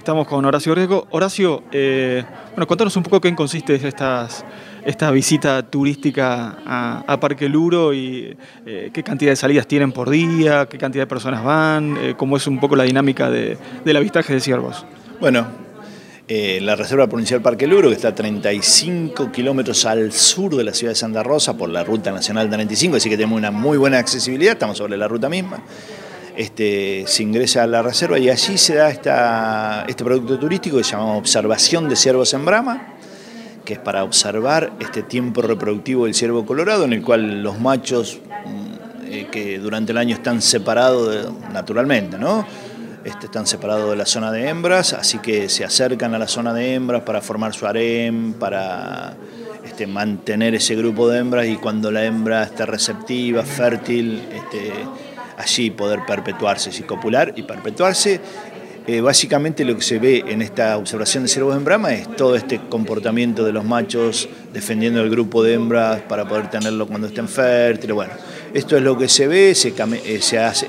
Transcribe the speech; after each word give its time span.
Estamos 0.00 0.26
con 0.26 0.42
Horacio 0.46 0.74
Riesgo. 0.74 1.06
Horacio, 1.10 1.62
eh, 1.70 2.24
bueno, 2.52 2.66
cuéntanos 2.66 2.96
un 2.96 3.02
poco 3.02 3.20
qué 3.20 3.34
consiste 3.34 3.74
estas, 3.74 4.46
esta 4.82 5.10
visita 5.10 5.62
turística 5.62 6.56
a, 6.64 7.20
Parque 7.20 7.50
Luro 7.50 7.92
y 7.92 8.34
eh, 8.64 8.90
qué 8.94 9.02
cantidad 9.02 9.32
de 9.32 9.36
salidas 9.36 9.66
tienen 9.66 9.92
por 9.92 10.08
día, 10.08 10.66
qué 10.70 10.78
cantidad 10.78 11.02
de 11.02 11.06
personas 11.06 11.44
van, 11.44 11.98
eh, 11.98 12.14
cómo 12.16 12.38
es 12.38 12.46
un 12.46 12.58
poco 12.58 12.76
la 12.76 12.84
dinámica 12.84 13.28
de, 13.28 13.58
del 13.84 13.94
avistaje 13.94 14.32
de 14.32 14.40
ciervos. 14.40 14.86
Bueno, 15.20 15.46
la 16.28 16.76
Reserva 16.76 17.06
Provincial 17.06 17.42
Parque 17.42 17.66
Luro, 17.66 17.90
que 17.90 17.96
está 17.96 18.08
a 18.08 18.14
35 18.14 19.30
kilómetros 19.30 19.84
al 19.84 20.12
sur 20.12 20.56
de 20.56 20.64
la 20.64 20.72
ciudad 20.72 20.92
de 20.92 20.96
Santa 20.96 21.22
Rosa 21.22 21.58
por 21.58 21.68
la 21.68 21.84
Ruta 21.84 22.10
Nacional 22.10 22.48
35, 22.48 22.96
así 22.96 23.10
que 23.10 23.18
tenemos 23.18 23.36
una 23.36 23.50
muy 23.50 23.76
buena 23.76 23.98
accesibilidad, 23.98 24.54
estamos 24.54 24.78
sobre 24.78 24.96
la 24.96 25.08
ruta 25.08 25.28
misma. 25.28 25.62
Este, 26.40 27.04
se 27.06 27.22
ingresa 27.22 27.64
a 27.64 27.66
la 27.66 27.82
reserva 27.82 28.18
y 28.18 28.30
allí 28.30 28.56
se 28.56 28.76
da 28.76 28.88
este 28.88 30.02
producto 30.02 30.38
turístico 30.38 30.78
que 30.78 30.84
se 30.84 30.92
llama 30.92 31.16
observación 31.16 31.86
de 31.86 31.96
ciervos 31.96 32.32
en 32.32 32.46
brama, 32.46 32.94
que 33.62 33.74
es 33.74 33.78
para 33.78 34.04
observar 34.04 34.72
este 34.80 35.02
tiempo 35.02 35.42
reproductivo 35.42 36.06
del 36.06 36.14
ciervo 36.14 36.46
colorado, 36.46 36.86
en 36.86 36.94
el 36.94 37.02
cual 37.02 37.42
los 37.42 37.60
machos 37.60 38.20
mm, 38.46 39.12
eh, 39.12 39.28
que 39.30 39.58
durante 39.58 39.92
el 39.92 39.98
año 39.98 40.14
están 40.14 40.40
separados 40.40 41.30
naturalmente, 41.52 42.16
¿no? 42.16 42.46
Este, 43.04 43.26
están 43.26 43.46
separados 43.46 43.90
de 43.90 43.96
la 43.96 44.06
zona 44.06 44.32
de 44.32 44.48
hembras, 44.48 44.94
así 44.94 45.18
que 45.18 45.50
se 45.50 45.66
acercan 45.66 46.14
a 46.14 46.18
la 46.18 46.26
zona 46.26 46.54
de 46.54 46.72
hembras 46.72 47.02
para 47.02 47.20
formar 47.20 47.52
su 47.52 47.66
harem, 47.66 48.32
para 48.32 49.14
este, 49.62 49.86
mantener 49.86 50.54
ese 50.54 50.74
grupo 50.74 51.06
de 51.06 51.18
hembras 51.18 51.46
y 51.48 51.56
cuando 51.56 51.90
la 51.90 52.02
hembra 52.02 52.44
está 52.44 52.64
receptiva, 52.64 53.42
fértil, 53.42 54.22
este, 54.34 54.72
allí 55.40 55.70
poder 55.70 56.00
perpetuarse, 56.06 56.70
y 56.76 56.82
copular 56.82 57.32
y 57.36 57.42
perpetuarse. 57.42 58.20
Eh, 58.86 59.00
básicamente 59.02 59.64
lo 59.64 59.76
que 59.76 59.82
se 59.82 59.98
ve 59.98 60.24
en 60.26 60.40
esta 60.42 60.76
observación 60.76 61.22
de 61.22 61.28
ciervos 61.28 61.54
en 61.56 61.64
Brahma 61.64 61.92
es 61.92 62.16
todo 62.16 62.34
este 62.34 62.58
comportamiento 62.68 63.44
de 63.44 63.52
los 63.52 63.64
machos 63.64 64.28
defendiendo 64.52 65.02
el 65.02 65.10
grupo 65.10 65.42
de 65.42 65.52
hembras 65.52 66.00
para 66.02 66.26
poder 66.26 66.48
tenerlo 66.48 66.86
cuando 66.86 67.06
estén 67.06 67.28
fértiles. 67.28 67.94
Bueno, 67.94 68.12
esto 68.54 68.76
es 68.76 68.82
lo 68.82 68.96
que 68.96 69.08
se 69.08 69.28
ve, 69.28 69.54
se, 69.54 69.68
eh, 69.68 70.20